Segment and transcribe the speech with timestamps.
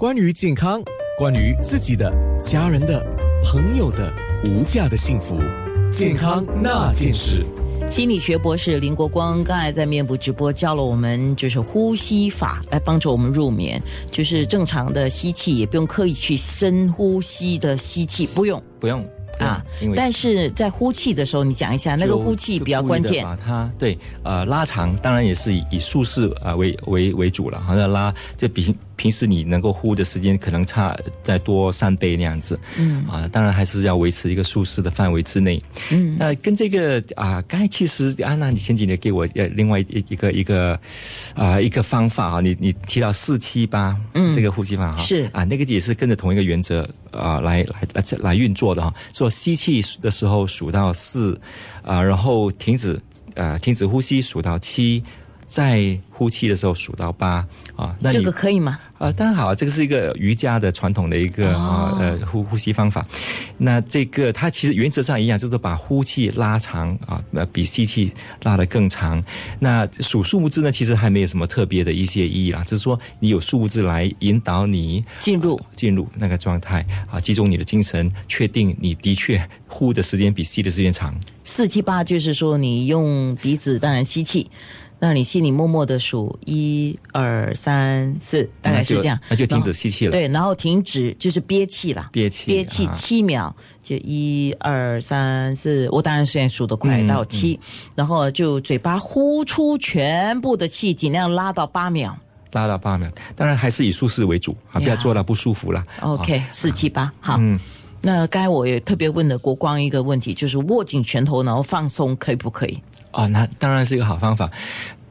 [0.00, 0.82] 关于健康，
[1.18, 2.10] 关于自己的、
[2.42, 3.04] 家人的、
[3.44, 4.10] 朋友的
[4.46, 5.36] 无价的幸福，
[5.92, 7.44] 健康那件事。
[7.86, 13.78] 心理学博士林国光刚才在面部直播教了我们，就是呼吸法来帮助我们入眠，
[14.10, 19.06] 就是正常的吸气，也不用刻意去深呼吸的吸气，不用不用。
[19.38, 19.62] 啊，
[19.96, 23.24] 但是在呼气的时候，你讲一下那个呼气比较关键。
[23.24, 28.74] 把它对呃拉长，当然也是以以舒适啊为为为主了，好像拉就比。
[29.00, 33.02] 平时你能够呼的时间可能差再多三倍那样子，嗯。
[33.08, 35.58] 啊，当然还是要维持一个舒适的范围之内，
[35.90, 40.78] 嗯，那跟这个啊，刚才其实安娜，你前几年给我呃另外一一个一个
[41.34, 45.30] 啊一个方法啊，你你提到四七八，嗯，这个呼吸法哈，是。
[45.32, 51.40] 啊，那个也是跟着同一个原则啊来来来来运作的哈，做吸气的时候数到四
[51.82, 53.00] 啊，然后停止
[53.34, 55.02] 啊停止呼吸数到七。
[55.50, 58.78] 在呼气的时候数到八啊，那这个可以吗？
[58.98, 63.04] 啊，当然好，这个是一个瑜伽的传统的一个啊呃呼呼吸方法。
[63.58, 68.12] 那这个它其实原则上一样，就是把呼气拉长啊，呃比吸气
[68.44, 69.20] 拉得更长。
[69.58, 81.12] 那数数字呢，其实还没有什么特别的一些意义啦，就是说你有数字来引导你进入进入那个状态啊，集中你的精神，确定你的确呼的时间比吸的时间长。
[81.42, 84.48] 四七八就是说你用鼻子当然吸气。
[85.02, 90.10] 那你心里默默的数一二三四，大概是这样，那就停止吸气了。
[90.10, 95.88] 对，然后停止就是憋气了，憋气，憋气七秒，就一二三四。
[95.90, 97.58] 我当然虽然数得快到七，
[97.94, 102.14] 然后就嘴巴呼出全部的气，尽量拉到八秒，
[102.52, 103.10] 拉到八秒。
[103.34, 105.82] 当然还是以舒适为主啊，不要做到不舒服了。
[106.02, 107.38] OK，四七八，好。
[107.40, 107.58] 嗯，
[108.02, 112.82] 那刚才我也特别问了国光一个问题，就是握紧拳头然后放松，可以不可以？
[113.12, 114.50] 哦，那当然是一个好方法。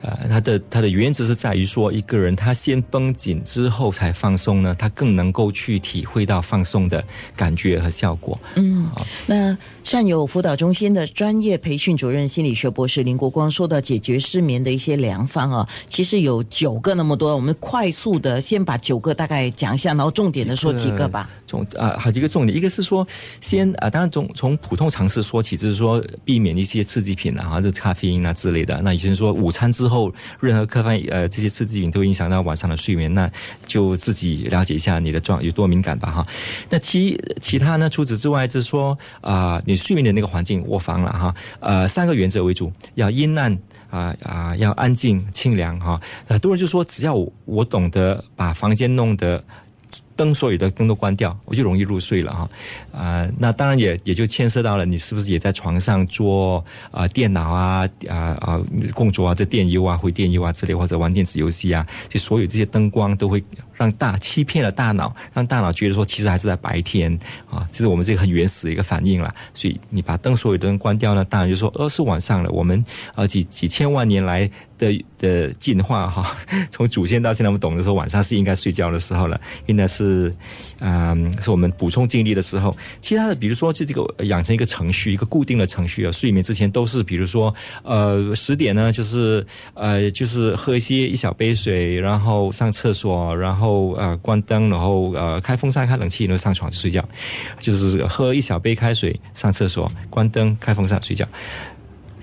[0.00, 7.02] 呃，它的它的原则是在于说，一个人他先绷紧之后才放松呢，他更能够去体会到放松的
[7.36, 8.38] 感觉和效果。
[8.54, 8.88] 嗯，
[9.26, 21.28] 那善友辅导中心的专业培训主任心理学博士林国光说到解决失眠的一些良方啊，其实有九个那么多，我们快速的先把九个大概讲一下，然后重点的说几个吧。
[21.46, 23.04] 重啊，好几个重点，一个是说
[23.40, 28.80] 先啊，当然从从普通常识说起，就是说避免一些刺激品啊，这咖啡因啊之类的。
[28.82, 33.30] 那以前说午餐之后，任何咖啡呃这些刺激品都影响到晚上的睡眠，那
[33.66, 36.26] 就自己了解一下你的状有多敏感吧哈。
[36.68, 37.88] 那其其他呢？
[37.88, 41.34] 除此之外，就是说啊，你睡眠的那个环境卧房了哈。
[41.60, 43.58] 呃，三个原则为主，要阴暗
[43.90, 46.00] 啊啊，要安静清凉哈。
[46.26, 49.42] 很多人就说，只要我懂得把房间弄得。
[50.18, 52.50] 灯所有的灯都关掉，我就容易入睡了哈。
[52.92, 58.60] 啊，那当然也也就牵涉到了你是不是也在床上做啊电脑啊啊啊
[58.92, 63.40] 工作啊，这电邮啊回电邮啊之类，或者玩电子游戏啊，就所有这些灯光都会
[63.74, 67.16] 让大欺骗了大脑，让大脑觉得说其实还是在白天
[67.48, 69.32] 啊，这是我们这个很原始的一个反应了。
[69.54, 72.50] 所以你把灯所有的灯关掉呢，当然就说呃是晚上了。
[72.50, 72.84] 我们
[73.14, 76.36] 啊几几千万年来的的进化哈，
[76.72, 80.07] 从祖先到现在我们懂得说晚上是应该睡觉的时候了，应该是。
[80.08, 80.34] 是，
[80.80, 81.50] 嗯，是。
[81.50, 82.76] 我们补充精力的时候。
[83.00, 86.12] 其他的，比如说，就这个养成一个程序，一个固定的程序啊。
[86.12, 89.46] 睡眠之前都是，比如说，呃，十点呢，就是。
[89.74, 90.56] 呃，就是。
[90.56, 97.06] 喝一些一小杯水，然后上厕所，然后呃，关灯，然后呃，开风扇、开冷气，然后上床就睡觉。
[97.58, 98.04] 就是。
[98.06, 101.26] 喝一小杯开水，上厕所，关灯，开风扇睡觉，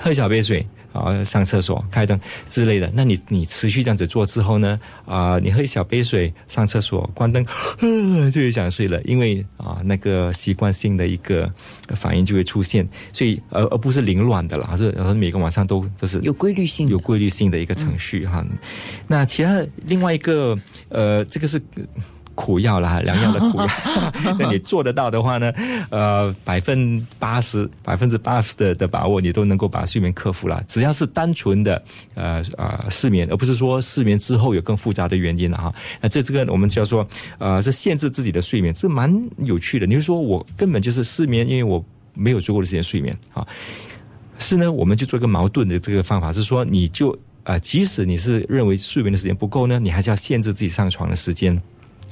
[0.00, 0.66] 喝一小杯水。
[0.98, 2.18] 啊，上厕所、开灯
[2.48, 4.78] 之类的，那你你持续这样子做之后呢？
[5.04, 7.44] 啊，你喝一小杯水，上厕所、关灯，
[8.32, 11.52] 就想睡了，因为啊，那个习惯性的一个
[11.94, 18.44] 反应就会出现，所以而而不是凌乱的了，而是而每个晚上都都是有规律性、有规律性的一个程序哈。
[19.06, 20.58] 那其他另外一个
[20.88, 21.60] 呃，这个是。
[22.36, 23.66] 苦药啦，良药的苦药。
[24.38, 25.52] 那你做得到的话呢？
[25.90, 30.62] 呃，百分八十、百分之八十的的把握，你都能够把睡眠克服了。
[30.68, 31.82] 只要是单纯的
[32.14, 35.74] 呃呃失眠，而不是说失眠之后有更复杂的原因了哈。
[36.00, 37.04] 那这这个我们就要说，
[37.38, 39.86] 呃，是限制自己的睡眠，这蛮有趣的。
[39.86, 41.84] 你就说我根本就是失眠，因为我
[42.14, 43.44] 没有足够的时间睡眠啊。
[44.38, 51.58] 是呢，我们就做一个矛盾的这个方法，是说你就呃，即使你是认为睡眠的时间不够呢，你还是要限制自己上床的时间。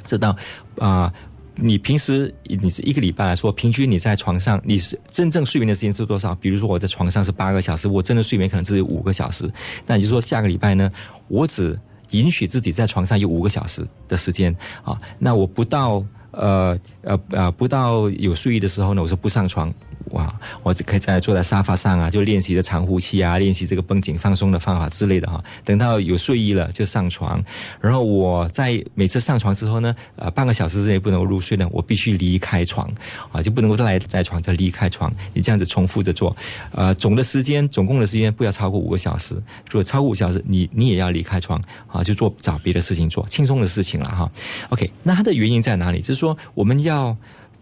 [0.05, 0.37] 知道
[0.79, 1.13] 啊，
[1.57, 6.35] 你平时你是一个礼拜来说，平均你在床上，你是真正睡眠的时间是多少？
[6.35, 9.51] 比如说我在床上是八个小时，我真的睡眠可能只有五个小时。
[9.87, 10.91] 那也就是说，下个礼拜呢，
[11.29, 11.79] 我只
[12.11, 15.01] 允许自己在床上有五个小时的时间啊。
[15.19, 19.73] 那我不到呃呃呃不到有睡意的时候呢，我说不上床。
[20.11, 25.43] 哇，我只可以在坐在沙发上啊，就练习的长呼气啊，练习这个绷紧放松的方法之类的哈。
[25.65, 27.43] 等到有睡意了就上床，
[27.81, 32.91] 然后我在每次上床之后呢，呃，半个小时之内不能够入睡呢，我必须离开床
[33.33, 35.13] 啊，就不能够赖在床再离开床。
[35.33, 36.37] 你这样子重复着做，
[36.73, 39.35] 呃，总的时间总共的时间不要超过五个小时。
[39.35, 44.31] 如果超过五小时，你你也要离开床啊，就做找别的事情做，轻松的事情了哈。
[44.69, 46.01] OK，那它的原因在哪里？
[46.01, 47.17] 就是说我们要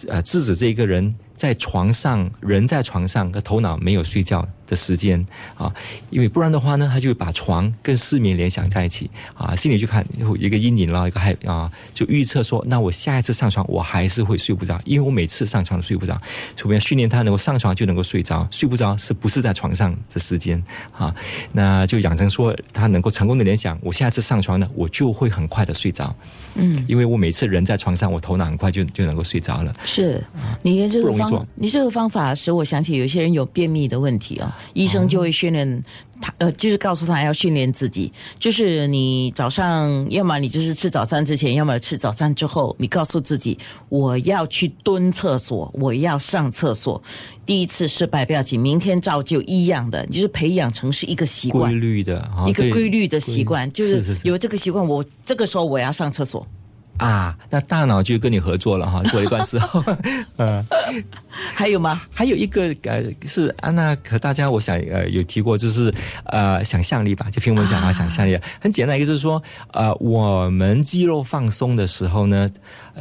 [0.09, 1.15] 呃制止这一个人。
[1.43, 5.23] 在床上，人在床上，可头脑没有睡觉的时间
[5.55, 5.71] 啊，
[6.09, 10.03] 因为不然的话呢，他就会把床跟失眠联想在一起啊，心里就看
[10.39, 16.19] 一个阴影了，一个害啊，就预测说，那我下一次上床我还是会睡不着，因为我每次上床都睡不着，
[16.57, 20.63] 除非训练他能够上床就能够睡着，睡不着是不是在床上的时间
[20.97, 21.15] 啊？
[21.53, 26.17] 那就养成说他能够成功的联想，我下一次上床呢，我就会很快的睡着，
[26.55, 29.73] 嗯，因为我每次人在床上，我头脑很快就就能够睡着了。
[29.85, 30.25] 是，
[30.63, 31.47] 你这个方。
[31.55, 35.83] 你这个方法使我想起有些人有便秘的问题啊，医生就会训练
[36.21, 47.03] 他，呃，就是告诉他要训练自己，就是你早上要么你就是吃早餐之前，要么吃早餐之后，你告诉自己我要去蹲厕所，我要上厕所。
[47.45, 56.47] 第一次失败不要紧，明天照旧一样的，就是培养成是一个习惯，规律的，一个规律的习惯，就是有这个习惯，我这个时候我要上厕所。
[56.99, 59.03] 啊，那大脑就跟你合作了哈。
[59.11, 59.83] 过一段时候，
[60.39, 60.65] 嗯，
[61.55, 62.01] 还有吗？
[62.13, 65.93] 还有一个呃，是安娜和大家，我想呃有提过，就是
[66.27, 69.43] 呃想象力吧，就听我们讲啊，想象力很简单一个，就是说
[69.73, 72.49] 呃，我们肌肉放松的时候呢。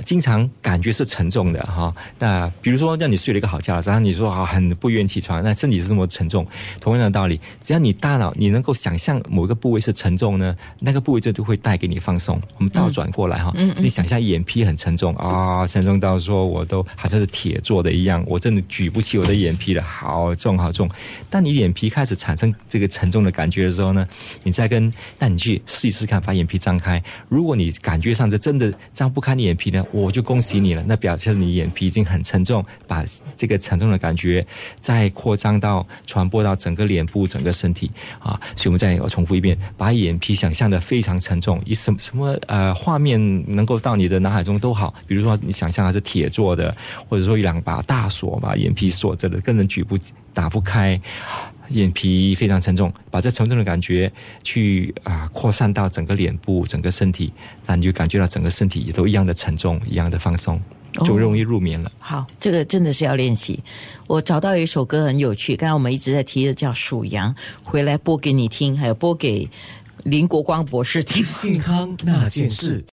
[0.05, 6.47] 经常感觉是沉重的哈，那比如说让你睡了一个好觉，然后你说啊很不愿意起床，那身体是这么沉重。
[6.79, 12.39] 同样的道理，只要你大脑你能够想象某一个部位是沉重呢，那个部位就就会带给你放松。
[12.57, 13.51] 我们倒转过来哈，
[13.81, 20.89] 你想象眼皮很沉重啊，沉重到说我都好像是铁做的一样，我真的举不起我的眼皮了，好重好重。
[21.30, 24.07] 当你眼皮开始产生这个沉重的感觉的时候呢，
[24.44, 27.01] 你再跟，那你去试一试看，把眼皮张开。
[27.28, 29.83] 如果你感觉上这真的张不开你眼皮呢？
[29.92, 33.04] 我就恭喜你了，那表示你眼皮已经很沉重，把
[33.36, 34.45] 这个沉重的感觉
[34.80, 37.89] 再扩张到传播到整个脸部、整个身体
[38.19, 38.39] 啊。
[38.56, 43.19] 所以我们再重复一遍，把眼皮想象的非常沉重，以什么什么呃画面
[43.56, 46.75] 能够到你的脑海中都好，比如说你想象它是铁做的，
[47.09, 49.97] 或者说一两把大锁把眼皮锁着的，根本举不
[50.33, 51.00] 打不开。
[51.69, 54.12] 眼皮非常沉重，把这沉重的感觉
[54.44, 57.31] 去啊扩散到整个脸部、整个身体，
[57.65, 60.62] 那你就感觉到整个身体也都一样的沉重、一样的放松，
[61.06, 61.89] 就容易入眠了。
[61.97, 63.63] 好，这个真的是要练习。
[64.07, 67.33] 我找到一首歌很有趣，刚才我们一直在提的叫《属羊》，
[67.63, 69.50] 回来播给你听，还有播给
[70.03, 71.25] 林国光博士听。
[71.38, 72.83] 健康那件事。